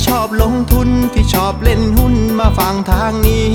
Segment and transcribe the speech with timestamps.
[0.00, 3.52] ที่ชอบลงทุนที่ชอบเล่นหุ้นมาฟังทางนี้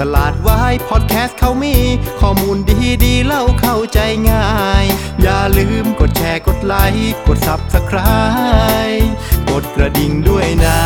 [0.00, 1.76] ตลาดวายพอดแคสต์เขามี
[2.20, 3.98] ข้อมูลดีดีเล่าเข้าใจ
[4.30, 4.48] ง่า
[4.82, 4.84] ย
[5.22, 9.06] อย่าลืมกดแชร์กดไลค์กด Subscribe
[9.50, 10.80] กดกระดิ่งด้วยนะ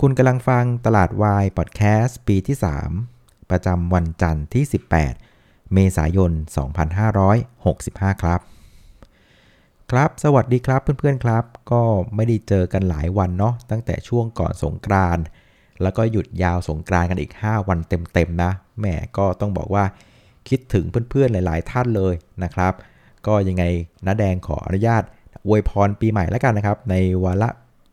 [0.00, 2.56] คุณกำลังฟังตลาดวายพอดแคสต์ปีที่
[3.02, 4.64] 3 ประจำวันจันทร์ที่
[5.18, 6.32] 18 เมษายน
[7.46, 8.53] 2565 ครับ
[9.94, 11.82] ครับ สวัสดีครับเพื่อนๆครับ ก็
[12.14, 15.18] ไม่ได้เจอกันหลายวันเนาะตั้งแต่ช่วงก่อนสงกราน
[15.82, 18.86] แล้วก็หยุดยาวสงกรานกันอีก 5 วันเต็มๆนะแหม
[19.18, 19.84] ก็ต้องบอกว่า
[20.48, 22.72] คิดถึงเพื่อนๆหลาย ๆ ท่านเลยนะครับ
[23.26, 23.64] ก็ยังไง
[24.06, 25.02] น้าแดงขออนุญาต
[25.46, 27.48] อวยพรปีใหม่แล้วกันนะครับ ในวาระ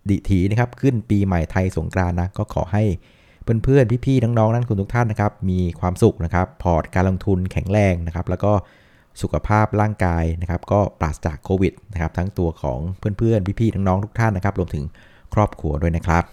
[0.09, 2.83] ดิถีนะครับขึ้นปีใหม่ไทยสงกรานนะก็ขอให้
[3.63, 8.53] เพื่อนๆพี่ๆน้องๆนั่นคุณทุกท่านนะครับมีความสุขนะครับ พอร์ตการลงทุนแข็งแรงนะครับ แล้วก็
[9.21, 12.79] สุขภาพร่างกายนะครับก็ปราศจากโควิดนะครับทั้งตัวของ
[13.17, 14.83] เพื่อนๆ พี่ๆน้องๆทุกท่านนะครับรวมถึง
[15.33, 16.23] ครอบครัวด้วยนะครับ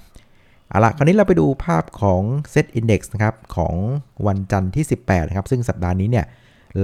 [0.68, 3.74] เอาละคราวนี้เราไปดูภาพของ Set Index นะครับของ
[4.26, 6.26] วันจันทร์ที่ 18นะครับซึ่งสัปดาห์นี้เนี่ย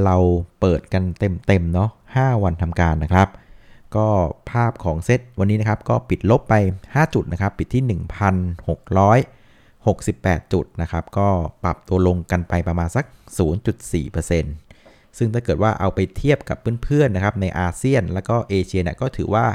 [0.04, 0.16] เรา
[0.60, 3.28] เปิดกันเต็มๆเนาะ5วันทำการนะครับ
[3.96, 4.06] ก็
[4.50, 7.82] ภาพของเซตวันนี้นะครับก็ปิดลบไป 5 จุดนะครับ ปิดที่
[9.62, 11.28] 1,668 จุดนะครับ ก็
[11.64, 13.04] ปรับตัวลงกันไปประมาณสัก
[14.04, 14.63] 0.4%
[15.18, 19.46] ซึ่งถ้าเกิดว่าเอาไปเทียบกับเพื่อนๆนะครับในอาเซียนแล้วก็เอเชียเนี่ยก็ถือว่า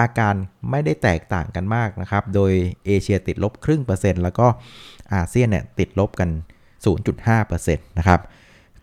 [0.00, 0.34] อาการ
[0.70, 2.52] ไม่ได้แตกต่างกันมากนะครับ โดย
[2.86, 4.46] เอเชียติดลบครึ่งเปอร์เซ็นต์แล้วก็
[5.14, 6.28] อาเซียนเนี่ยติดลบกัน
[6.98, 8.20] 0.5%นะครับ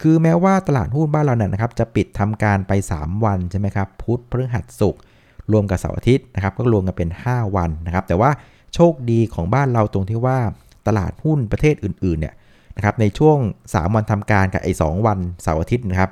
[0.01, 5.01] คือแม้ว่าตลาดหุ้นบ้านเราเนี่ยนะครับจะปิดทำการไป 3 วันใช่ไหมครับพุธพฤหัสศุกร์
[5.51, 8.31] รวมกับเสาร์อาทิตย์นะครับก็รวมกันเป็น 5 วันนะครับแต่ว่า
[8.73, 10.37] โชคดีของบ้านเราตรงที่ว่า
[10.87, 12.33] ตลาดหุ้นประเทศอื่นๆเนี่ย
[12.75, 13.37] นะครับในช่วง
[13.67, 16.11] 3 วันทำการกับไอ้สวันเสาร์อาทิตย์นะครับ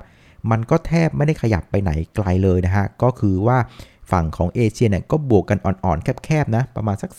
[0.52, 3.58] มันก็แทบไม่ได้ขยับไปไหนไกลเลยนะฮะ ก็คือว่า
[4.12, 7.12] ฝั่งของเอเชียเนี่ยก็บวกกันอ่อนๆ แคบๆนะ ประมาณสัก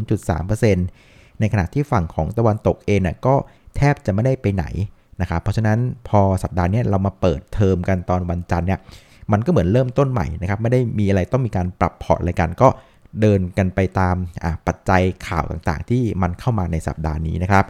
[0.00, 3.34] 0.2-0.3%ในขณะที่ฝั่งของตะวันตกเองน่ยก็
[3.76, 4.64] แทบจะไม่ได้ไปไหน
[5.20, 5.78] นะครับ เพราะฉะนั้น
[6.08, 8.80] พอสัปดาห์นี้เรามาเปิดเทอมกันตอนวันจันทร์เนี่ย
[9.32, 12.68] มันก็เหมือนเริ่มต้นใหม่นะครับ ไม่ได้มีอะไรต้องมีการปรับพอร์ตอะไรกันก็
[13.20, 14.16] เดินกันไปตาม
[14.66, 17.64] ปัจจัยข่าวต่างๆ ที่มันเข้ามาในสัปดาห์นี้นะครับ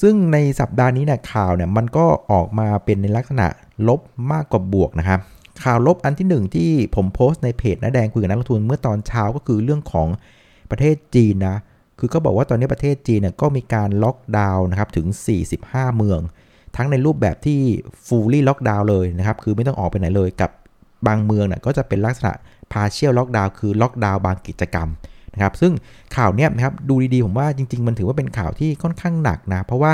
[0.00, 3.46] ซึ่งในสัปดาห์นี้เนี่ยข่าวเนี่ยมันก็ออกมาเป็นในลักษณะ
[3.88, 4.00] ลบ
[4.32, 5.20] มากกว่าบวกนะครับ
[5.64, 10.08] ข่าวลบอันที่หนึ่งที่ผมโพสต์ในเพจน้าแดงคุยกับนักลงทุนเมื่อตอนเช้าก็คือเรื่องของ
[10.70, 11.56] ประเทศจีนนะ
[11.98, 15.06] คือก็บอกว่าตอนนี้ประเทศจีนเนี่ยก็มีการล็อกดาวน์นะครับถึง
[15.52, 16.20] 45 เมือง
[16.76, 17.60] ทั้งในรูปแบบที่
[18.06, 20.50] fully lockdown เลยนะครับคือไม่ต้องออกไปไหนเลยกับ
[21.06, 22.32] บางเมืองน่ยก็จะเป็นลักษณะ
[22.72, 24.88] partial lockdown คือล็อกดาวน์บางกิจกรรม
[25.34, 25.72] นะครับซึ่ง
[26.16, 29.92] ข่าวเนี้ยนะครับดูดีๆ ผมว่าจริง ๆ มันถือว่าเป็นข่าวที่ค่อนข้างหนักนะ เพราะว่า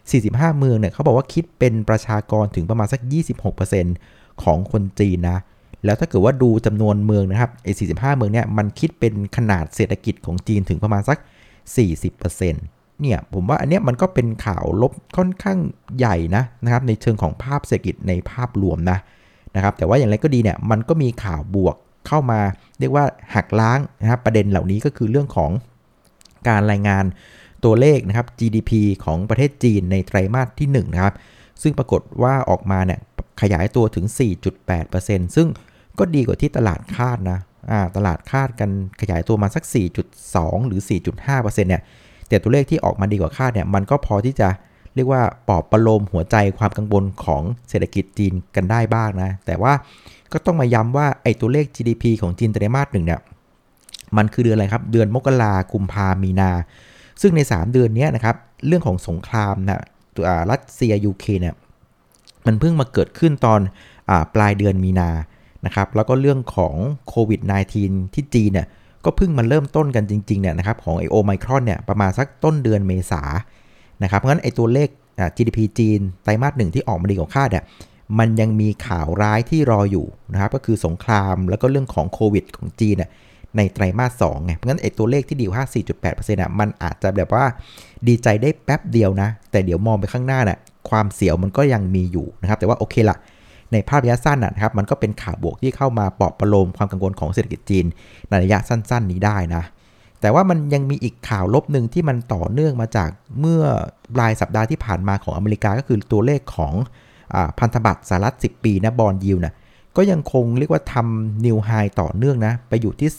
[0.00, 3.00] 45 เมืองเนี่ยเขาบอกว่าคิดเป็นประชากรถึงประมาณสัก
[3.72, 5.38] 26%ของคนจีนนะ
[5.84, 11.18] แล้วถ้าเกิดว่าดูจำนวนเมืองนะครับไอ้45 เมืองเนี่ยมันคิดเป็นขนาดเศรษฐกิจของจีนถึงประมาณสัก
[11.84, 12.38] 40%
[13.00, 15.58] เนี่ยผมว่าอันเนี้ยมันก็เป็นข่าวลบค่อนข้าง
[15.98, 18.98] ใหญ่นะนะครับในเชิงของภาพเศรษฐกิจในภาพรวมนะ
[19.56, 21.76] นะครับแต่ว่าอย่างไรก็ดีเนี่ยมันก็มีข่าวบวก
[22.06, 22.40] เข้ามา
[22.80, 23.04] เรียกว่า
[23.34, 25.50] หักล้างนะครับประเด็นเหล่านี้ก็คือเรื่องของ
[26.48, 27.04] การรายงาน
[27.64, 28.72] ตัวเลขนะครับ GDP
[29.04, 31.14] ของประเทศจีนในไตรมาสที่1นะครับ
[31.62, 33.00] ซึ่งปรากฏว่าออกมาเนี่ย
[33.42, 34.06] ขยายตัวถึง
[34.70, 35.48] 4.8%ซึ่ง
[35.98, 37.38] ก็ดีกว่าที่ตลาดคาดนะ
[37.96, 38.70] ตลาดคาดกัน
[39.00, 39.64] ขยายตัวมาสัก
[40.16, 40.80] 4.2 หรือ
[41.24, 41.82] 4.5%เนี่ย
[42.28, 44.48] แต่ตัวเลขที่ออกมาดีกว่าคาดเนี่ยมันก็พอที่จะ
[44.94, 49.72] เรียกว่าปลอบประโลมหัวใจความกังวลของเศรษฐกิจจีนกันได้บ้างนะ แต่ว่า
[50.32, 53.20] ก็ต้องมาย้ำว่าไอ้ตัวเลข GDP ของจีนไตรมาสหนึ่งเนี่ย
[54.16, 56.50] มันคือเดือนอะไรครับ เดือนมกราคุมพามีนา
[57.20, 59.82] ซึ่งใน 3 เดือนนี้นะครับ เรื่องของสงครามนะ
[60.14, 61.54] ตัวรัสเซียยูเคนเนี่ย
[62.46, 63.60] มันเพิ่งมาเกิดขึ้นตอน
[64.10, 65.10] อปลายเดือนมีนา
[65.66, 66.74] นะครับ แล้วก็เรื่องของ
[67.08, 67.40] โควิด
[67.78, 68.66] -19 ที่จีนเนี่ย
[69.04, 73.22] ก็เพิ่งมันเริ่มต้นกันจริงๆเนี่ยนะครับของไอโอไมครอนเนี่ยประมาณสักต้นเดือนเมษา
[74.02, 74.88] นะครับ เพราะฉะนั้นไอตัวเลข
[75.36, 77.64] GDP จีนไตรมาสหนึ่งที่ออกมาดีกว่าคาดเนี่ย
[78.18, 82.96] มันยังมีข่าวร้ายที่รออยู่นะครับก็คือสงครามแล้วก็เรื่องของโควิดของจีน
[83.56, 85.66] ในไตรมาสสองไงเพราะงั้นไอตัวเลขที่ดีกว่า
[86.02, 87.44] 4.8%อะมันอาจจะแบบว่า
[88.08, 90.58] ดีใจได้แป๊บเดียวนะ แต่เดี๋ยวมองไปข้างหน้าน่ะ
[90.90, 93.16] ความเสียวมันก็ยังมีอยู่นะครับ แต่ว่าโอเคละ
[93.72, 97.86] ในภาพระยะสั้นนะครับ มันก็เป็นข่าวบวกที่เข้ามาปลอบประโลมความกังวลของเศรษฐกิจจีน
[98.28, 99.62] ในระยะสั้น ๆ นี้ได้นะ
[100.20, 103.10] แต่ว่ามันยังมีอีกข่าวลบหนึ่งที่มันต่อเนื่องมาจาก
[103.40, 103.62] เมื่อ
[104.14, 106.74] ปลายสัปดาห์ที่ผ่านมาของอเมริกาก็คือตัวเลขของ
[107.58, 109.54] พันธบัตรสหรัฐ 10 ปีนะบอลยิวนะ
[109.96, 111.70] ก็ยังคงเรียกว่าทำนิวไฮ
[112.00, 113.10] ต่อเนื่องนะ ไปอยู่ที่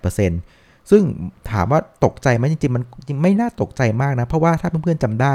[0.00, 1.02] 2.8%ซึ่ง
[1.50, 2.82] ถามว่าตกใจไหมจริงๆ มัน
[3.22, 5.34] ไม่น่าตกใจมากนะ เพราะว่าถ้าเพื่อนๆจำได้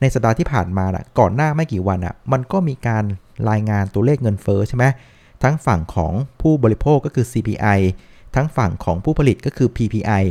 [0.00, 3.04] ในสัปดาห์ที่ผ่านมานะก่อนหน้าไม่กี่วันอะ่ะมันก็มีการ
[3.50, 4.84] รายงานตัวเลขเงินเฟอ้อใช่ไหม
[5.42, 7.78] ทั้งฝั่งของผู้บริโภคก็คือ CPI
[8.36, 10.22] ทั้งฝั่งของผู้ผลิตก็คือ PPI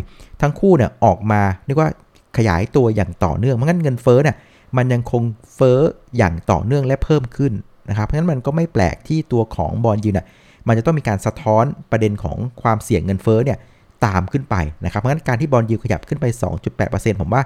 [0.42, 1.90] ทั้งคู่เนี่ยออกมาเรียกว่า
[2.38, 4.36] ขยายตัวอย่างต่อเนื่องเพราะงั้นเงินเฟ้อเนี่ย
[4.78, 5.24] มันยังคง
[5.56, 5.80] เฟ้อ
[6.18, 7.54] อย่างต่อเนื่องและเพิ่มขึ้น
[7.90, 10.28] นะครับ เพราะงั้นมันก็ไม่แปลกที่ตัวของบอลยูเนี่ย
[10.68, 13.58] มันจะต้องมีการสะท้อนประเด็นของความเสี่ยงเงินเฟ้อเนี่ย
[14.06, 14.56] ตามขึ้นไป
[14.86, 16.26] นะครับ เพราะงั้นการที่ bond yield ขยับขึ้นไป
[16.74, 17.44] 2.8%ผมว่า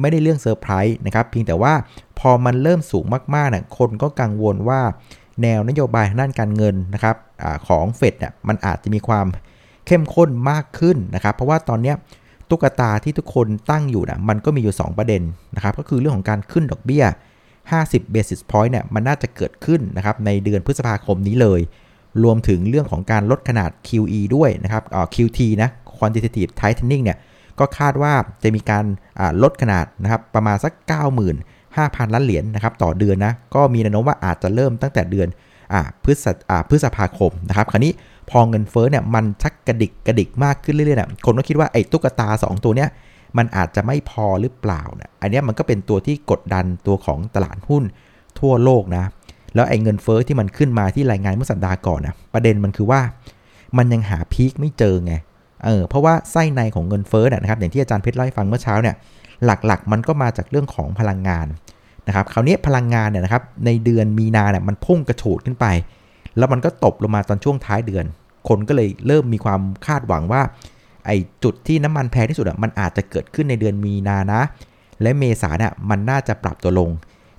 [0.00, 1.72] ไม่ได้เรื่องเซอร์ไพรส์นะครับ เพียงแต่ว่า
[2.18, 3.04] พอมันเริ่มสูง
[3.34, 4.80] มากๆเนี่ยคนก็กังวลว่า
[5.42, 9.26] แนวนโยบายทางด้านการเงินนะครับอของเฟดเนี่ยมันอาจจะมีความ
[9.86, 11.94] เข้มข้นมากขึ้นนะครับ เพราะว่าตอนนี้
[12.50, 15.22] ตุ๊กตาที่ทุกคนตั้งอยู่นะมันก็มีอยู่ 2 ประเด็น
[15.56, 17.04] นะครับก็คือเรื่องของการขึ้นดอกเบี้ย
[17.60, 21.60] 50 basis point เนี่ยมันน่าจะเกิดขึ้นนะครับในเดือนพฤษภาคมนี้เลย
[22.24, 27.18] รวมถึงเรื่องของการลดขนาด QE ด้วยนะครับอ่ QT นะ quantitative tightening เนี่ย
[27.58, 28.12] ก็คาดว่า
[28.42, 28.84] จะมีการ
[29.42, 30.72] ลดขนาดนะครับประมาณสัก
[31.38, 35.28] 95,000 ล้านเหรียญนนะครับต่อเดือนนะก็มีแนวโน้มว่าอาจจะเริ่มตั้งแต่เดือน
[36.04, 36.26] พฤษ
[36.68, 37.92] พฤษภาคมนะครับคราวนี้
[38.30, 42.88] พอเงินเฟ้อเนี่ยมันชักกระดิกกระดิกมากขึ้นเรื่อยๆนะคนก็คิดว่าไอ้ตุ๊กตา 2 ตัวเนี้ย
[43.38, 47.84] มันอาจจะไม่พอหรือเปล่าเนี่ยอันนี้มันก็เป็นตัวที่กดดันตัวของตลาดหุ้น
[48.40, 49.04] ทั่วโลกนะ
[49.54, 53.00] แล้วไอ้เงินเฟ้อที่มันขึ้นมาที่รายงานเมื่อสัปดาห์ก่อนนะประเด็นมันคือว่า
[53.78, 55.14] มันยังหาพีคไม่เจอไง
[55.64, 58.94] เออ เพราะว่าไส้ในของเงินเฟ้อนะครับ อย่างที่อาจารย์เพชรเล่าให้ฟังเมื่อเช้าเนี่ย
[59.44, 61.46] หลักๆ มันก็มาจากเรื่องของพลังงาน
[62.06, 65.66] นะครับ คราวนี้พลังงานเนี่ยนะครับ ในเดือนมีนาเนี่ยมันพุ่งกระฉูดขึ้นไป
[66.38, 68.04] แล้วมันก็ตบลงมาตอนช่วงท้ายเดือน
[68.48, 70.42] คนก็เลยเริ่มมีความคาดหวังว่า
[71.06, 74.40] ไอ้จุดที่น้ำมันแพงที่สุดอะมันอาจจะเกิดขึ้นในเดือนมีนานะ
[75.02, 76.90] และเมษาเนี่ยมันน่าจะปรับตัวลง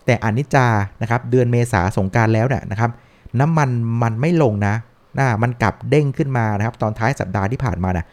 [0.06, 0.68] แต่อนิจจา
[1.02, 2.92] นะครับเดือนเมษาสงการแล้วเนี่ยนะครับ
[3.40, 3.70] น้ำมัน
[4.04, 4.74] มันไม่ลงนะ
[5.20, 8.06] น่ามันกลับเด้งขึ้นมานะครับตอนท้ายสัปดาห์ที่ผ่านมานะ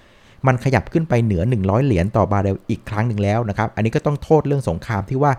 [0.46, 5.32] มันขยับขึ้นไปเหนือ 100 เหรียญต่อบาร์เรลอีกครั้งหนึ่งแล้วนะครับ อันนี้ก็ต้องโทษเรื่องสงครามที่ว่า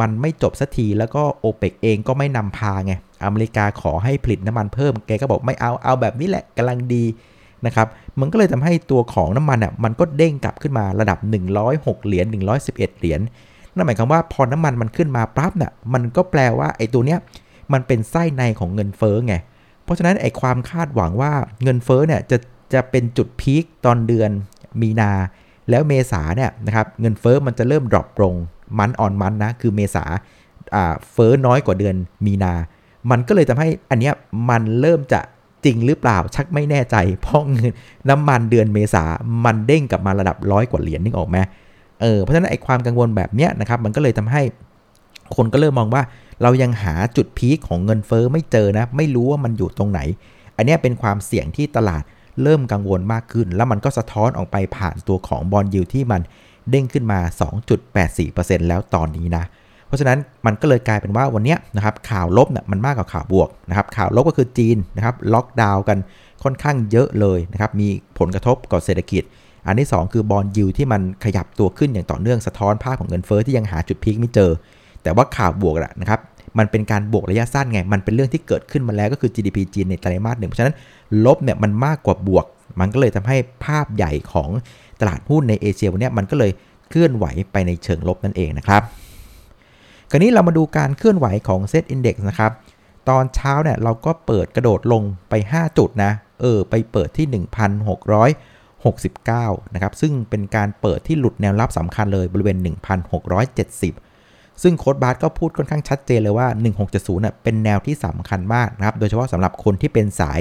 [0.00, 2.92] มันไม่จบสักทีแล้วก็โอเปกเองก็ไม่นำพาไง
[3.24, 7.04] อเมริกาขอให้ผลิตน้ำมันเพิ่ม แกก็บอกไม่เอา เอาแบบนี้แหละกำลังดี
[7.66, 7.86] นะครับ
[8.20, 11.18] มันก็เลยทำให้ตัวของน้ำมันอะมันก็เด้งกลับขึ้นมาระดับ
[11.62, 12.26] 106 เหรียญ
[12.62, 13.20] 111 เหรียญ
[13.74, 17.18] นั่นหมายความว่าพอน้ำมันมันขึ้นมาปั๊บเนี่ยมันก็แปลว่าไอ้ตัวเนี้ย
[17.72, 19.34] มันเป็นไส้ในของเงินเฟ้อไง
[19.84, 21.32] เพราะฉะนั้นไอ้ความคาดหวังว่า
[21.62, 22.38] เงินเฟ้อเนี่ยจะ
[22.74, 24.30] จะเป็นจุดพีคตอนเดือน
[24.80, 25.12] มีนา
[25.70, 28.34] แล้วเมษาเนี่ยนะครับเงินเฟ้อมันจะเริ่มดรอปลง
[28.78, 30.04] มันออนมันนะ คือเมษา
[30.74, 31.94] อ่าเฟ้อน้อยกว่าเดือน
[32.26, 32.54] มีนา
[33.10, 34.14] มันก็เลยทำให้อันเนี้ย
[34.50, 35.20] มันเริ่มจะ
[35.64, 37.70] จริงหรือเปล่าชักไม่แน่ใจ เพราะเงิน
[38.10, 39.04] น้ำมันเดือนเมษา
[39.44, 41.36] มันเด้งกลับมาระดับร้อยกว่าเหรียญนึกออกไหม
[42.00, 44.42] เออเพราะฉะนั้นไอ้ความกังวลแบบเนี้ยนะครับมันก็เลยทำให้
[45.36, 46.02] คนก็เริ่มมองว่า
[46.42, 50.00] เรายังหาจุดพีคของเงินเฟอ้อไม่เจอนะ ไม่รู้ว่ามันอยู่ตรงไหน
[50.56, 52.02] อันนี้เป็นความเสี่ยงที่ตลาด
[52.42, 56.20] เริ่มกังวลมากขึ้น แล้วมันก็สะท้อนออกไปผ่านตัวของบอลยูที่มัน
[56.70, 57.18] เด้งขึ้นมา
[57.94, 59.44] 2.84%แล้วตอนนี้นะ
[59.86, 65.98] เพราะฉะนั้นมันก็เลยกลายเป็นว่าวันนี้นะครับข่าวลบเนี่ยมันมากกว่าข่าวบวกนะครับข่าวลบก็คือจีนนะครับล็อกดาวน์กัน
[66.44, 69.22] ค่อนข้างเยอะเลยนะครับมีผลกระทบกับเศรษฐกิจ
[69.66, 74.50] อันที่ 2 คือ bond yield ที่มันขยับตัวขึ้นอย่างต่อเนื่องสะท้อนภาพของเงินเฟ้อที่ยังหาจุด peak ไม่เจอ
[75.02, 76.20] แต่ว่าข่าวบวกะนะครับ
[76.58, 80.74] มันเป็นการบวกระยะสั้นไง มันเป็นเรื่องที่เกิดขึ้นมาแล้วก็คือ GDP จีนในไตรมาสหนึ่ง เพราะฉะนั้น
[81.24, 82.46] ลบเนี่ยมันมากกว่าบวก
[82.80, 84.50] มันก็เลยทำให้ภาพใหญ่ของ
[85.00, 86.50] ตลาดหุ้นในเอเชียวันนี้มันก็เลย
[86.88, 88.82] เคลื่อนไหวไปในเชิงลบนั่นเองนะครับ
[90.10, 92.52] คราวนี้เรามาดูการเคลื่อนไหวของเซตอินดี x นะครับ
[93.08, 97.26] ตอนเช้าเนี่ยเราก็เปิดกระโดดลงไป 5 จุดนะ เออ ไปเปิดที่
[98.46, 102.58] 1,669 นะครับ ซึ่งเป็นการเปิดที่หลุดแนวรับสำคัญเลยบริเวณ
[103.40, 106.46] 1,670ซึ่งโค้ดบาร์ก็พูดค่อนข้างชัดเจนเลยว่า
[106.86, 110.40] 1670น่ะเป็นแนวที่สำคัญมากนะครับ โดยเฉพาะสำหรับคนที่เป็นสาย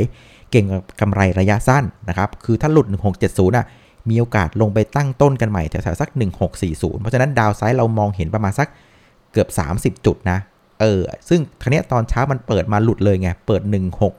[0.51, 0.65] เก่ง
[1.01, 3.65] กำไรระยะสั้นนะครับ คือถ้าหลุด 1670น่ะ
[4.09, 6.09] มีโอกาสลงไปตั้งต้นกันใหม่แถวๆสัก
[6.55, 8.67] 1640 เพราะฉะนั้นดาวไซด์เรามองเห็นประมาณสัก
[9.31, 9.47] เกือบ
[9.95, 10.37] 30 จุดนะ
[10.81, 13.61] เออ ซึ่งคราวนี้ตอนเช้ามันเปิดมาหลุดเลยไง เปิด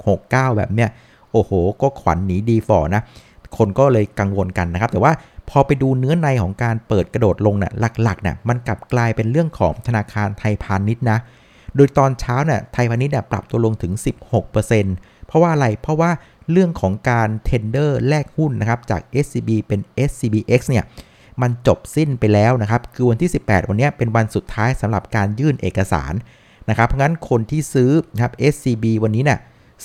[0.00, 0.90] 1669 แบบเนี้ย
[1.32, 1.50] โอ้โห
[1.82, 3.02] ก็ขวัญหนีดีฝ่อนะ
[3.56, 5.12] คนก็เลยกังวลกันนะครับ แต่ว่า
[5.50, 11.18] พอไปดูเนื้อในของการเปิดกระโดดลงนะ่ะ หลักๆนะ่ะ มันกลับกลายเป็นเรื่องของธนาคารไทยพาณิชย์นะ
[11.76, 13.92] โดยตอนเช้าเนี่ยไทยพาณิชย์เนี่ยปรับตัวลงถึง
[14.60, 16.10] 16%เพราะว่าอะไร เพราะว่า
[16.52, 20.84] เรื่องของการ tender แลกหุ้นนะครับจาก SCB เป็น SCBX เนี่ย
[21.42, 26.12] มันจบสิ้นไปแล้วนะครับ คือวันที่ 18 วันนี้เป็นวันสุดท้ายสำหรับการยื่นเอกสาร
[26.68, 29.38] นะครับเพราะงั้นคนที่ซื้อนะครับ SCB วันนี้เนะ่ย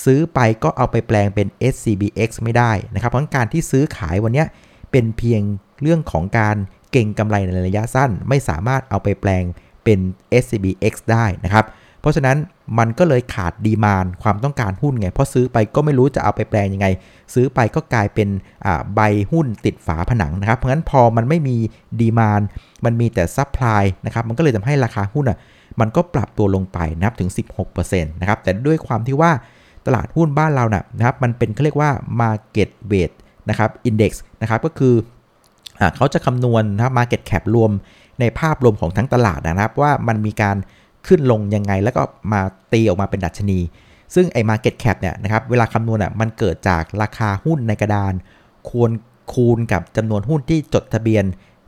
[0.03, 4.43] ซื้อไปก็เอาไปแปลงเป็น SCBX ไม่ได้นะครับเพราะการที่ซื้อขายวันนี้
[4.91, 5.41] เป็นเพียง
[5.81, 6.55] เรื่องของการ
[6.91, 9.43] เก่งกำไรในระยะสั้น ไม่สามารถเอาไปแปลง
[9.83, 9.99] เป็น
[10.43, 11.65] SCBX ได้นะครับ
[12.01, 12.37] เพราะฉะนั้น
[12.79, 16.87] มันก็เลยขาดดีมานความต้องการหุ้นไง เพราะซื้อไปก็ไม่รู้จะเอาไปแปลงยังไง
[17.33, 18.29] ซื้อไปก็กลายเป็น
[18.95, 18.99] ใบ
[19.31, 21.57] หุ้นติดฝาผนังนะครับ เพราะฉะนั้นพอมันไม่มี
[21.99, 22.41] demand
[22.85, 25.37] มันมีแต่ supply นะครับ มันก็เลยทำให้ราคาหุ้นอะ
[25.79, 27.29] มันก็ปรับตัวลงไปนับถึง
[27.71, 29.31] 16%นะครับ แต่ด้วยความที่ว่า
[29.85, 31.91] ตลาดหุ้นบ้านเรานะนะครับ มันเป็นเขาเรียกว่า
[32.21, 33.13] market weight
[33.49, 34.93] นะครับ index นะครับ ก็คือ
[35.79, 37.71] อเขาจะคำนวณนะครับ market cap รวม
[38.19, 40.57] ในภาพรวมของทั้งตลาดนะครับ ว่ามันมีการ
[41.07, 42.01] ขึ้นลงยังไง แล้วก็
[42.33, 42.41] มา
[42.73, 43.59] ตีออกมาเป็นดัชนี
[44.15, 48.13] ซึ่งไอ้ market cap เนี่ยนะครับเวลาคำนวณอะมันเกิดจากราคาหุ้นในกระดาน
[48.69, 48.91] ควร
[49.33, 51.23] คูณกับจำนวนหุ้นที่จดทะเบียน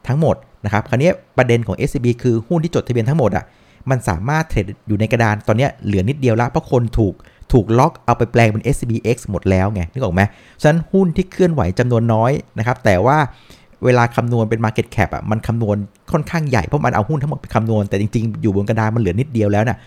[0.07, 0.35] ทั้งหมด
[0.65, 3.45] นะครับคราวนี้ประเด็นของ SCB คือหุ้นที่จดทะเบียนทั้งหมดอะ
[3.89, 7.13] มันสามารถเทรดอยู่ในกระดานตอนนี้เหลือนิดเดียวละเพราะคนถูก
[7.53, 10.21] ถูกล็อกเอาไปแปลงเป็น SCBX หมดแล้วไงนึกออกไหม
[10.61, 13.17] ฉะนั้นหุ้นที่เคลื่อนไหวจำนวนน้อยนะครับแต่ว่า
[13.85, 15.77] เวลาคำนวณเป็น Market Cap อะมันคำนวณ
[16.11, 19.77] ค่อนข้างใหญ่เพราะมันเอาหุ้นทั้งหมดไปคำนวณแต่จริง ๆ อยู่บนกระดานมันเหลือนิดเดียวแล้วนะ่ะ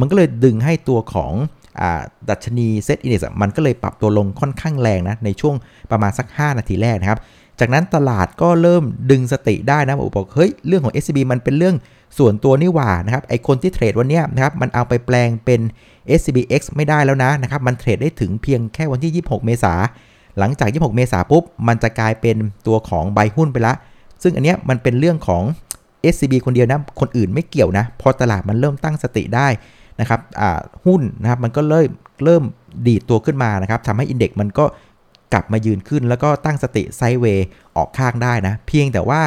[0.00, 1.32] มันก็เลยดึงให้ตัวของ
[2.30, 5.54] ดัชนีเซตอินดี x มันก็เลยปรับตัวลงค่อนข้างแรงนะในช่วง
[5.90, 7.18] ประมาณสัก 5 นาทีแรกนะครับ
[7.60, 11.76] จากนั้นตลาดก็เริ่มดึงสติได้นะบอกเฮ้ยเรื่องของ SCB มันเป็นเรื่อง
[12.18, 15.60] ส่วนตัวนี่หว่านะครับไอคนที่เทรดวันนี้นะครับมันเอาไปแปลงเป็น
[16.18, 19.74] SCBX ไม่ได้แล้วนะนะครับมันเทรดได้ถึงเพียงแค่วันที่ 26 เมษา
[20.38, 22.36] หลังจาก 26 เมษาปุ๊บ มันจะกลายเป็น
[22.66, 23.74] ตัวของใบหุ้นไปละ
[24.22, 25.42] ซึ่งอันเนี้ยมันเป็นเรื่องของ
[26.12, 29.48] SCB คนเดียวนะ คนอื่นไม่เกี่ยวนะ พอตลาดมันเริ่มตั้งสติได้
[30.00, 30.20] นะครับ
[30.86, 31.88] หุ้นนะครับมันก็เริ่ม
[32.24, 32.42] เริ่ม
[32.86, 34.64] ดีดตัวขึ้นมานะครับทำให้อินเด็กซ์มันก็
[35.32, 39.20] กลับมายืนขึ้น แล้วก็ตั้งสติไซด์เวย์ออกข้างได้นะ เพียงแต่ว่า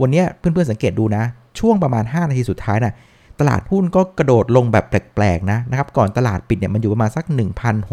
[0.00, 1.24] วันนี้เพื่อนๆสังเกตดูนะ
[1.58, 2.94] ช่วงประมาณ 5 นาทีสุดท้ายนะ
[3.40, 7.24] ตลาดหุ้นก็กระโดดลงแบบแปลกๆนะนะครับก่อนตลาดปิดเนี่ยมันอยู่ประมาณสัก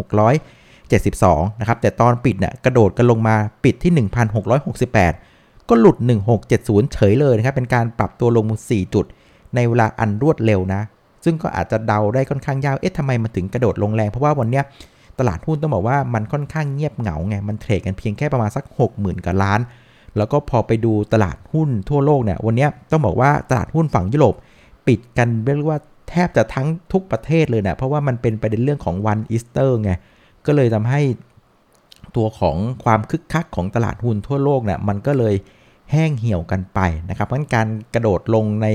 [0.05, 4.07] 1,600 72 นะครับ แต่ตอนปิดเนี่ยกระโดดกันลงมาปิดที่
[4.85, 5.97] 1,668 ก็หลุด
[6.45, 9.05] 1670 เฉยเลยนะครับ เป็นการปรับตัวลงมา4จุด
[9.55, 10.81] ในเวลาอันรวดเร็วนะ
[11.23, 14.61] ซึ่งก็อาจจะเดาได้ค่อนข้างยาว เอ๊ะทำไมมันถึงกระโดดลงแรง เพราะว่าวันนี้
[15.19, 18.63] ตลาดหุ้นต้องบอกว่ามันค่อนข้างเงียบเหงาไง มันเทรดกันเพียงแค่ประมาณสัก
[18.95, 19.59] 60,000กว่าล้าน
[20.17, 24.35] แล้วก็พอไปดูตลาดหุ้นทั่วโลกเนี่ย วันนี้ต้องบอกว่าตลาดหุ้นฝั่งยุโรป
[24.87, 29.91] ปิดกันเรียกว่าแทบจะทั้งทุกประเทศเลยนะ เพราะว่ามันเป็นประเด็นเรื่องของวันอีสเตอร์ไง
[30.47, 31.01] ก็เลยทำให้
[32.15, 35.35] ตัวของความคึกคักของตลาดหุ้นทั่วโลกเนี่ยมันก็เลย
[35.91, 38.67] แห้งเหี่ยวกันไปนะครับเพราะการกระโดดลงใน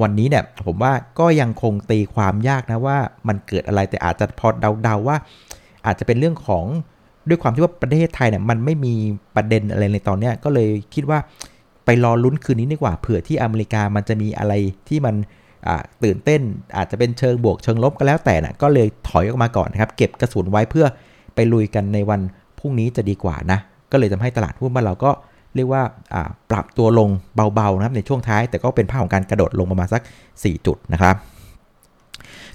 [0.00, 4.48] วันนี้เนี่ยผมว่าก็ยังคงตีความยากนะว่ามันเกิดอะไรแต่อาจจะพอ
[4.82, 5.16] เดาๆว่า
[5.86, 6.64] อาจจะเป็นเรื่องของ
[7.28, 8.94] ด้วยความที่ว่าประเทศไทยเนี่ยมันไม่มี
[9.36, 11.18] ประเด็นอะไรในตอนนี้ก็เลยคิดว่า
[11.84, 14.52] ไปรอลุ้นคืนนี้ดีกว่าเผื่อที่อเมริกามันจะมีอะไร
[14.88, 15.14] ที่มัน
[16.04, 16.40] ตื่นเต้น
[16.76, 20.86] อาจจะเป็นเชิงบวกเชิงลบก็แล้วแต่นะก็เลยถอยออกมาก่อนนะครับ เก็บกระสุนไว้เพื่อ
[21.34, 22.20] ไปลุยกันในวัน
[22.58, 23.58] พรุ่งนี้จะดีกว่านะ
[23.92, 25.10] ก็เลยทำให้ตลาดหุ้นบ้านเราก็
[25.54, 25.82] เรียกว่า
[26.50, 27.08] ปรับตัวลง
[27.54, 30.02] เบาๆนะครับในช่วงท้าย แต่ก็เป็นภาพของการกระโดดลงประมาณสัก
[30.32, 31.16] 4 จุดนะครับ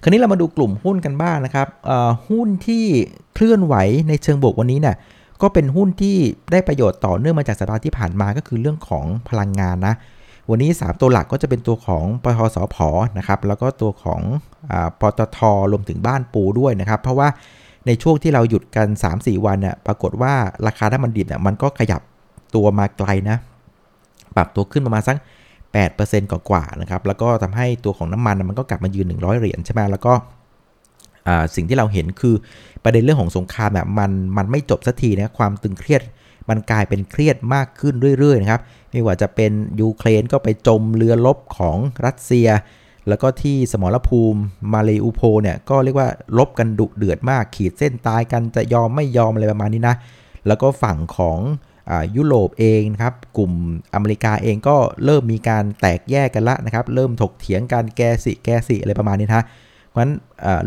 [0.02, 1.68] คราวนี้เรามาดูกลุ่มหุ้นกันบ้างนะครับ
[2.30, 2.86] หุ้นที่
[3.34, 3.76] เคลื่อนไหว
[4.08, 4.96] ในเชิงบวกวันนี้เนี่ย
[5.42, 6.18] ก็เป็นหุ้นที่
[6.52, 9.96] ได้ประโยชน์ต่อเนื่องมาจากสัปดาห์ที่ผ่านมาก็คือเรื่องของพลังงานนะ
[10.52, 12.78] วันนี้ 3 ตัวหลักก็จะเป็นตัวของปทสพ
[13.18, 14.22] นะครับแล้วก็ตัวของ
[14.72, 15.38] อปตท
[15.72, 17.28] รวมถึงบ้านปูด้วยนะครับ เพราะว่า
[17.88, 18.88] ในช่วงที่เราหยุดกัน
[19.18, 20.34] 3-4 วันเนี่ยปรากฏว่า
[20.68, 22.02] ราคาน้ำมันดิบเนี่ยมันก็ขยับ
[22.56, 23.38] ตัวมาไกลนะ
[24.36, 25.18] ปรับตัวขึ้นประมาณสัก
[25.74, 30.14] 8%กว่าๆนะครับ แล้วก็ทำให้ตัวของน้ำมันมันก็กลับมายืน 100 เหรียญใช่ไหมแล้วก็
[31.56, 32.36] สิ่งที่เราเห็นคือ
[32.84, 36.02] ประเด็นเรื่องของสงครามแบบมันมันไม่จบสักทีนะความตึงเครียด
[36.50, 39.52] มันกลายเป็นเครียดมากขึ้นเรื่อยๆนะครับไม่ว่าจะเป็น
[39.82, 42.48] ยูเครนก็ไปจมเรือลบของรัสเซีย
[43.08, 44.40] แล้วก็ที่สมรภูมิ
[44.74, 49.96] มาเลอูโพเนี่ยก็เรียกว่าลบกันดุเดือดมากขีดเส้นตายกันจะยอมไม่ยอมอะไรประมาณนี้นะ
[50.48, 51.40] แล้วก็ฝั่งของ
[51.90, 53.52] อยุโรปเองนะครับกลุ่ม
[53.94, 54.76] อเมริกาเองก็
[55.06, 59.46] เริ่มมีการแตกแยกกันละนะครับ เริ่มถกเถียงกันแกสิแกสิอะไรประมาณนี้นะ
[59.88, 60.14] เพราะฉะนั้น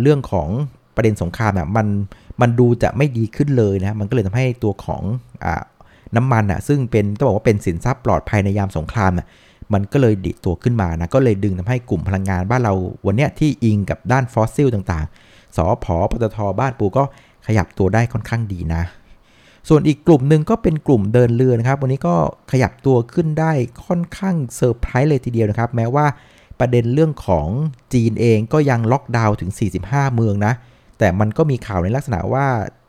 [0.03, 0.49] เรื่องของ
[0.95, 1.87] ประเด็นสงครามเนี่ยมัน
[2.41, 5.03] มันดูจะไม่ดีขึ้นเลยนะมันก็เลยทำให้ตัวของ
[5.45, 5.47] อ
[6.17, 9.27] น้ำมันอะซึ่งเป็นต้องบอกว่าเป็นสินทรัพย์ปลอดภัยในยามสงครามอะ
[9.73, 12.75] มันก็เลยดีดตัวขึ้นมานะก็เลยดึงทำให้กลุ่มพลังงานบ้านเรา
[13.07, 17.05] วันเนี้ยที่อิงกับด้านฟอสซิลต่างๆ สอพอปตทบ้านปูก็
[17.47, 18.83] ขยับตัวได้ค่อนข้างดีนะ
[19.69, 22.15] ส่วนอีกกลุ่มหนึ่งก็เป็นกลุ่มเดินเรือนะครับ วันนี้ก็
[22.53, 23.53] ขยับตัวขึ้นได้
[23.87, 26.07] ค่อนข้างเซอร์ไพรส์เลยทีเดียวนะครับ แม้ว่า
[26.61, 27.47] ประเด็นเรื่องของ
[27.95, 29.51] จีนเองก็ยังล็อกดาวน์ถึง
[29.85, 30.53] 45 เมืองนะ
[30.99, 32.47] แต่มันก็มีข่าวในลักษณะว่า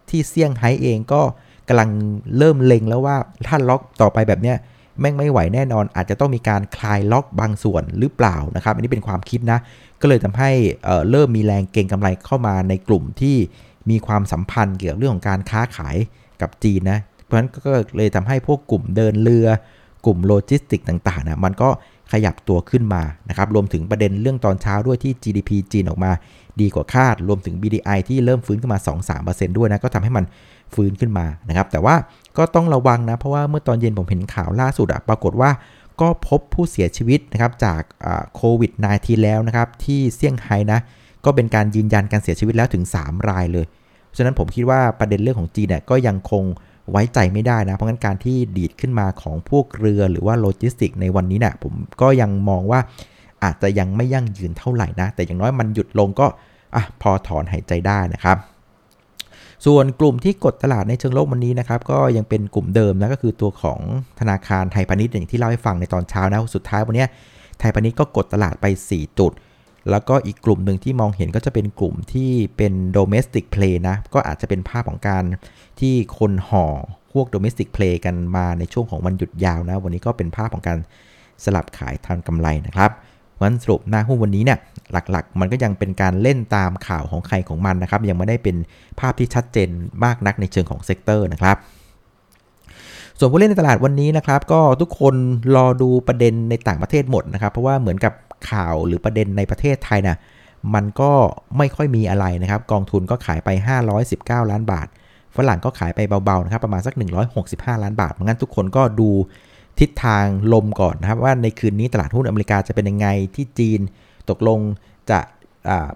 [0.09, 1.21] ที่เซี่ยงไฮ้เองก็
[1.67, 1.89] กำลัง
[2.37, 3.15] เริ่มเล็งแล้วว่า
[3.47, 4.57] ถ้าล็อกต่อไปแบบเนี้ย
[4.99, 9.59] แม่งไม่ไหวแน่นอน อาจจะต้องมีการคลายล็อกบางส่วนหรือเปล่านะครับ อันนี้เป็นความคิดนะ
[10.01, 10.51] ก็เลยทำให้
[11.09, 13.37] เริ่มมีแรงเก่งกำไรเข้ามาในกลุ่มที่
[13.89, 15.95] มีความสัมพันธ์เกี่ยวกับเรื่องของการค้าขาย
[16.41, 19.47] กับจีนนะ เพราะฉะนั้นก็เลยทำให้พวกกลุ่มเดินเรือ
[20.05, 21.69] กลุ่มโลจิสติกต่างๆนะมันก็
[22.13, 26.11] ขยับตัวขึ้นมานะครับรวมถึงประเด็นเรื่องตอนเช้าด้วยที่ GDP จีนออกมา
[26.61, 28.79] ดีกว่าคาด รวมถึง BDI ที่เริ่มฟื้นขึ้นมา
[29.17, 30.25] 2-3%ด้วยนะก็ทำให้มัน
[30.73, 31.95] ฟื้นขึ้นมานะครับแต่ว่า
[32.37, 35.51] ก็ต้องระวังนะเพราะว่าเมื่อตอนเย็นผมเห็นข่าวล่าสุดอะปรากฏว่า
[36.01, 37.81] ก็พบผู้เสียชีวิตนะครับจาก
[38.35, 40.79] โควิด -19 แล้วนะครับที่เซี่ยงไฮ้นะ
[41.25, 43.65] ก็เป็นการยืนยันการเสียชีวิตแล้วถึง 3 รายเลย
[44.17, 46.43] ฉะนั้นผมคิดว่าประเด็นเรื่องของจีนเนี่ยก็ยังคง
[46.91, 52.79] ไว้ใจไม่ได้นะ เพราะงั้นการที่ดีดขึ้นมาของพวกเรือหรือว่าโลจิสติกในวันนี้เนี่ยผมก็ยังมองว่า
[53.43, 56.27] อาจจะยังไม่ยั่งยืนเท่าไหร่นะ แต่อย่างน้อยมันหยุดลงก็
[56.75, 58.37] อะพอถอนหายใจได้นะครับ
[59.65, 63.79] ส่วนกลุ่มที่กดตลาดในเชิงลบวันนี้นะครับ ก็ยังเป็นกลุ่มเดิมนะก็คือตัวของ
[64.19, 67.05] ธนาคารไทยพาณิชย์อย่างที่เล่าให้ฟังในตอนเช้านะสุดท้ายวันนี้
[67.59, 69.31] ไทยพาณิชย์ก็กดตลาดไป 4 จุด
[69.89, 75.23] แล้วก็อีกกลุ่มหนึ่งที่มองเห็นก็จะเป็นกลุ่มที่เป็น domestic play นะ ก็อาจจะเป็นภาพของการ
[75.79, 76.65] ที่คนเห่อ
[77.13, 80.79] พวก domestic play กันมาในช่วงของวันหยุดยาวนะ วันนี้ก็เป็นภาพของการ
[81.43, 82.91] สลับขายทำกำไรนะครับ
[83.41, 84.59] วันสรุปหน้าหุ้นวันนี้เนี่ย
[84.91, 88.55] หลักๆ มันก็ยังเป็นการเล่นตามข่าวของใครของมันนะครับ ยังไม่ได้เป็น
[88.99, 89.69] ภาพที่ชัดเจน
[90.03, 91.57] มากนักในเชิงของ sector นะครับ
[93.17, 95.15] ส่วนผู้เล่นในตลาดวันนี้นะครับ ก็ทุกคน
[95.55, 98.13] รอดูประเด็นในต่างประเทศหมดนะครับ เพราะว่าเหมือนกับ
[98.49, 100.17] ข่าวหรือประเด็นในประเทศไทยนะ
[100.75, 101.11] มันก็
[101.57, 103.49] ไม่ค่อยมีอะไรนะครับ กองทุนก็ขายไป
[103.99, 104.87] 519 ล้านบาท
[105.35, 106.93] ฝรั่งก็ขายไปเบาๆนะครับ ประมาณสัก
[107.39, 109.09] 165 ล้านบาทเพราะงั้นทุกคนก็ดู
[109.79, 113.79] ทิศทางลมก่อนนะครับ ว่าในคืนนี้ตลาดหุ้นอเมริกาจะเป็นยังไงที่จีน
[114.29, 114.59] ตกลง
[115.09, 115.19] จะ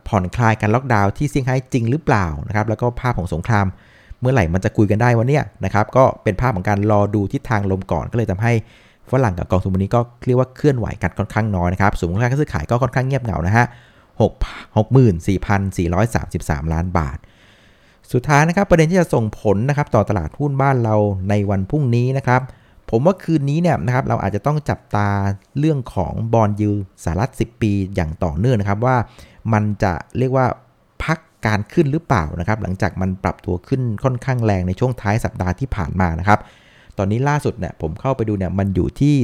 [0.07, 3.67] ผ่อนคลายการล็อกดาวน์ที่เซี่ยงไฮ้จริงหรือเปล่านะครับ แล้วก็ภาพของสงคราม
[4.19, 8.53] เมื่อไหร่มันจะคุยกันได้วันนี้นะครับ ก็เป็นภาพของการรอดูทิศทางลมก่อนก็เลยทำให้
[9.11, 13.65] ฝรั่งกับกองทุนวันนี้ก็เรียกว่าเคลื่อนไหวกันค่อนข้างน้อยนะครับสูงค่าการซื้อขายก็ค่อนข้างเงียบเหงานะฮะ
[15.03, 17.17] 64,433 ล้านบาท
[18.13, 20.95] สุดท้ายนะครับประเด็นที่จะส่งผลนะครับต่อตลาดหุ้นบ้านเรา
[21.29, 22.41] ในวันพรุ่งนี้นะครับ
[22.89, 25.09] ผมว่าคืนนี้เนี่ยนะครับเราอาจจะต้องจับตา
[25.59, 26.71] เรื่องของบอลยู
[27.03, 28.95] สหรัฐ 10 ปีอย่างต่อเนื่องนะครับว่า
[29.53, 30.45] มันจะเรียกว่า
[31.03, 36.39] พักการขึ้นหรือเปล่านะครับหลังจากมันปรับตัวขึ้นค่อนข้างแรงในช่วงท้ายสัปดาห์ที่ผ่านมานะครับ
[36.97, 39.15] ตอนนี้ล่าสุดเนี่ยผมเข้าไปดูเนี่ยมันอยู่ที่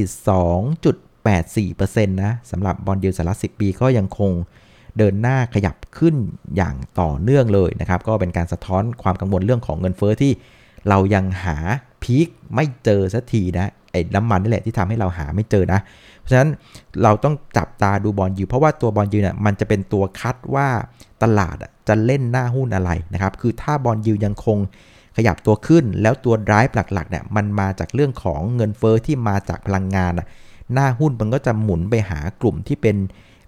[1.72, 4.30] 2.84%นะสำหรับ bond yield สหรัฐ10 ปีก็ยังคง
[4.98, 6.14] เดินหน้าขยับขึ้น
[6.56, 10.32] อย่างต่อเนื่องเลยนะครับ ก็เป็นการสะท้อนความกังวลเรื่องของเงินเฟ้อที่
[10.88, 11.56] เรายังหา
[12.02, 15.80] peak ไม่เจอสักทีนะไอ้น้ำมันนี่แหละที่ทำให้เราหาไม่เจอนะ
[16.18, 16.50] เพราะฉะนั้น
[17.02, 20.68] เราต้องจับตาดู bond yield เพราะว่าตัว bond yield เนี่ยมันจะเป็นตัวคัดว่า
[21.22, 21.56] ตลาด
[21.88, 24.58] จะเล่นหน้าหุ้นอะไรนะครับ คือถ้า bond yield ยังคง
[25.16, 30.12] ขยับตัวขึ้น แล้วตัว drive หลักๆเนี่ยมันมาจากเรื่องของเงินเฟอ้อที่มาจากพลังงาน
[30.72, 32.96] หน้าหุ้นมันก็จะหมุนไปหากลุ่มที่เป็น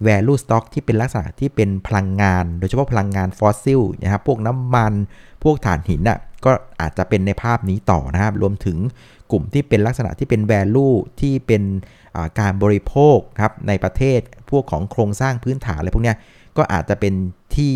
[0.07, 4.93] value stock ที่เป็นลักษณะที่เป็นพลังงาน โดยเฉพาะพลังงานฟอสซิลนะครับพวกน้ำมัน
[5.45, 6.51] พวกถ่านหินอะก็
[6.81, 8.79] อาจจะเป็นในภาพนี้ต่อนะครับ รวมถึง
[9.31, 11.63] กลุ่มที่เป็นลักษณะที่เป็น value ที่เป็น
[12.41, 16.15] การบริโภคครับในประเทศพวกของโครงสร้างพื้นฐานอะไรพวกนี้
[16.57, 17.15] ก็อาจจะเป็น
[17.57, 17.75] ที่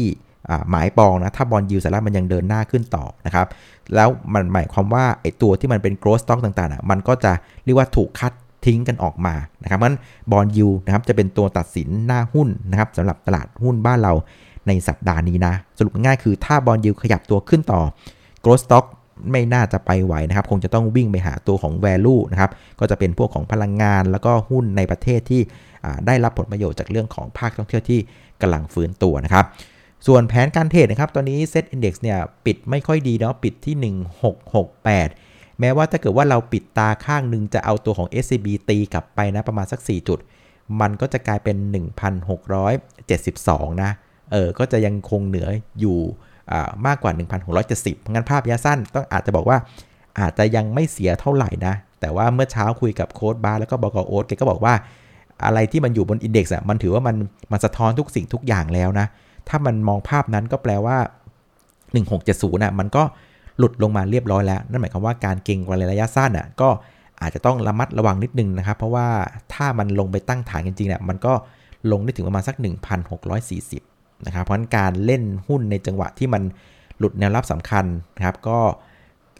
[0.70, 3.46] หมายปองนะถ้าบอลยูสาระมันยังเดินหน้าขึ้นต่อนะครับ
[3.94, 7.32] แล้วมันหมายความว่าไอ้ตัวที่มันเป็น growth stock ต่างๆมันก็จะ
[7.64, 8.32] เรียกว่าถูกคัด
[8.66, 9.94] ทิ้งกันออกมานะครับมัน
[10.32, 14.12] บอลยูนะครับจะเป็นตัวตัดสินหน้าหุ้นนะครับสำหรับตลาดหุ้นบ้านเรา
[14.66, 17.80] ในสัปดาห์นี้นะ สรุปง่ายคือถ้าบอลยูขยับตัวขึ้นต่อ
[18.44, 18.84] growth stock
[19.30, 22.50] ไม่น่าจะไปไหวนะครับ คงจะต้องวิ่งไปหาตัวของ value นะครับ
[22.80, 25.40] ก็จะเป็นพวกของพลังงานแล้วก็หุ้นในประเทศที่
[26.06, 28.00] ได้รับผลประโยชน์จากเรื่องของภาคท่องเที่ยวที่
[28.42, 29.44] กำลังฟื้นตัวนะครับ
[30.06, 33.94] ส่วนแผนการเทรดนะครับ ตอนนี้ Set Index เนี่ยปิดไม่ค่อยดีเนาะปิดที่
[34.82, 40.18] 1668 แม้ว่าถ้าเกิดว่าเราปิดตาข้างหนึ่งจะเอาตัวของ SCB ตีกลับไปนะประมาณสัก 4 จุด
[40.80, 41.56] มันก็จะกลายเป็น
[42.48, 43.90] 1,672 นะ
[44.32, 45.48] เออ ก็จะยังคงเหนือ
[45.80, 45.98] อยู่
[46.86, 47.12] มากกว่า
[47.56, 49.58] 1,670เพราะงั้นภาพยะสั้นต้องอาจจะบอกว่า
[50.20, 54.74] อาจจะยังไม่เสียเท่าไหร่นะ แต่ว่าเมื่อเช้าคุยกับโค้ดบาร์แล้วก็บอกโอ๊ตแกก็บอกว่า
[55.44, 57.16] อะไรที่มันอยู่บนอินเด็กซ์อะมันถือว่ามัน
[57.52, 59.06] มันสะท้อนทุกสิ่งทุกอย่างแล้วนะ
[59.50, 60.98] ถ้ามันมองภาพนั้นก็แปลว่า
[61.60, 63.02] 1670น่ะมันก็
[63.58, 66.68] หลุดลงมาเรียบร้อยแล้ว นั่นหมายความว่าการเก่งกว่าระยะสั้นอะก็
[67.22, 69.08] อาจจะต้องระมัดระวังนิดนึงนะครับ เพราะว่า
[69.54, 71.32] ถ้ามันลงไปตั้งฐานจริงๆเนี่ยมันก็
[71.92, 72.56] ลงได้ถึงประมาณสัก
[73.40, 76.42] 1,640 นะครับ เพราะนั้นการเล่นหุ้นในจังหวะที่มัน
[76.98, 77.84] หลุดแนวรับสำคัญ
[78.16, 78.58] นะครับ ก็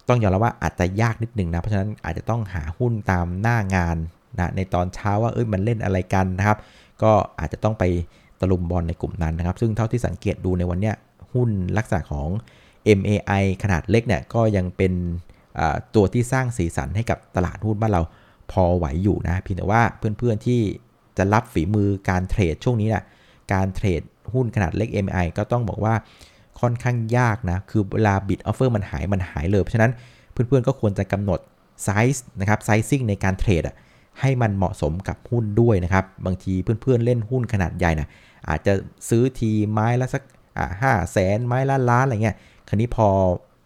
[0.09, 3.97] ต้องยอมรับว่าอาจจะยากนิดนึงนะ เพราะฉะนั้นอาจจะต้องหาหุ้นตามหน้างาน
[4.39, 6.59] นะในตอนเช้าว่าเอ้ยมันเล่นอะไรกันนะครับ
[7.03, 7.85] ก็อาจจะต้องไป
[8.41, 10.93] ตะลุมบอลในกลุ่มนั้นนะครับ ซึ่งเท่าที่สังเกตดูในวันนี้
[11.33, 12.29] หุ้นลักษณะของ
[12.99, 14.93] MAI ขนาดเล็กเนี่ยก็ยังเป็น
[15.95, 18.03] ตัวที่สร้างสีสันให้กับตลาดหุ้นบ้านเรา
[18.53, 20.61] พอไหวอยู่นะเพียงแต่ว่าเพื่อนๆที่
[21.19, 23.05] จะรับฝีมือการเทรดช่วงนี้นะ
[23.53, 24.03] การเทรด
[24.35, 25.95] หุ้นขนาดเล็ก mai ก็ต้องบอกว่า
[26.61, 29.93] ค่อนข้างยากนะ คือเวลา bid offer มันหายมันหายเลย เพราะฉะนั้น
[30.33, 31.41] เพื่อนๆก็ควรจะกำหนด
[31.85, 33.77] ไซส์นะครับ sizing ในการเทรดอะ
[34.21, 38.09] ให้มันเหมาะสมกับหุ้นด้วยนะครับ บางทีเพื่อนๆเล่นหุ้นขนาดใหญ่นะ
[38.51, 38.73] อาจจะ
[39.09, 40.23] ซื้อทีไม้ละสัก
[40.83, 42.37] ห้าแสนไม้ละล้านอะไรเงี้ย
[42.69, 43.09] คราวนี้พอ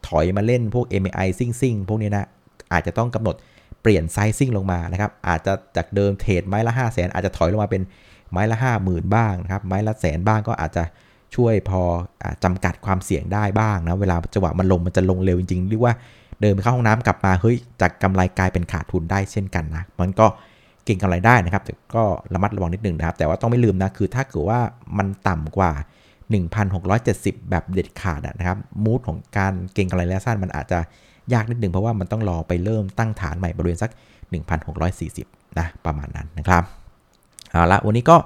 [0.08, 2.26] ถอยมาเล่นพวก mai ซิ่งซิ่งพวกนี้นะ
[2.72, 3.36] อาจจะต้องกำหนด
[3.82, 7.82] เปลี่ยน sizing ลงมานะครับอาจจะจากเดิมเทรดไม้ละ5 0 0แสนอาจจะถอยลงมาเป็น
[8.32, 10.84] ไม้ละ 5 0,000 บ้างนะครับไม้ละแสนบ้างก็อาจจะ
[11.34, 11.82] ช่วยพอ
[12.22, 15.94] อจำกัดความเสี่ยงได้บ้างนะเวลาจังหวะมันลงมันจะลงเร็วจริงๆเรียกว่า
[16.40, 20.26] เดินไปเข้าห้องน้ำกลับมาเฮ้ยจากกำไรกลายเป็นขาดทุนได้เช่นกันนะมันก็
[20.84, 24.60] เก่งกำไรได้นะครับ แต่ก็ระมัดระวังนิดนึงนะครับ แต่ว่าต้องไม่ลืมนะ คือถ้าเกิดว่า
[24.98, 25.72] มันต่ำกว่า
[26.60, 30.78] 1,670 แบบเด็ดขาดนะครับ มูดของการเก่งกำไรระยะสั้นมันอาจจะ
[31.32, 33.90] ยากนิดนึงเพราะว่ามันต้องรอไปเริ่มตั้งฐานใหม่บริเวณสัก
[34.74, 36.62] 1,640 นะประมาณนั้นนะครับ
[37.50, 38.16] เอาละวันนี้ก็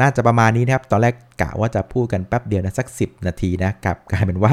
[0.00, 4.52] น่าจะประมาณนี้นะครับ ตอนแรกกะว่าจะพูดกันแป๊บเดียวนะสัก 10 นาทีนะกับกลายเป็นว่า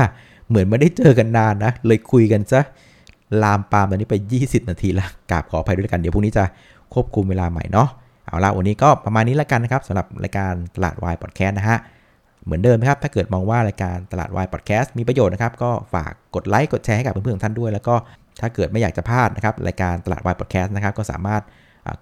[0.50, 2.62] เหมือนไม่ได้เจอกันนานนะ เลยคุยกันซะ
[3.44, 6.44] ลามปามตอนนี้ไป 20 นาทีละกราบขออภัยด้วยกัน เดี๋ยวพรุ่งนี้จะ
[6.94, 7.90] ควบคุมเวลาใหม่เนาะ
[8.26, 11.78] เอาละวันนี้ก็ประมาณนี้แล้วกันนะครับสำหรับรายการตลาดวายพอดแคสต์นะฮะ
[12.46, 17.96] เหมือนเดิมนะครับถ้าเกิดมองว่ารายการตลาดวายพอดแคสต์มีประโยชน์นะครับก็ฝากกดไลค์กดแชร์ให้กับเพื่อนๆของท่านด้วย แล้วก็
[18.42, 21.42] ถ้าเกิดไม่อยากจะพลาดนะครับรายการตลาดวายพอดแคสต์นะครับก็สามารถ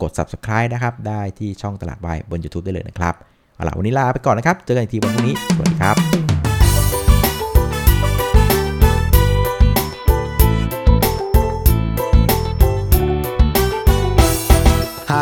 [0.01, 3.13] กด subscribe นะครับได้ที่ช่องตลาดวายบน YouTube ได้เลยนะครับ
[3.55, 6.32] เอาละวันนี้ลาไปก่อนนะครับเจอกันอีกทีวันพรุ่งนี้สวัสดีครับ